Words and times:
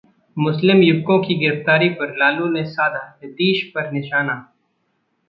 मुस्लिम 0.37 0.81
युवकों 0.81 1.17
की 1.19 1.35
गिरफ्तारी 1.39 1.89
पर 1.91 2.15
लालू 2.17 2.47
ने 2.51 2.63
साधा 2.67 3.05
नीतीश 3.23 3.63
पर 3.75 3.91
निशाना 3.91 4.33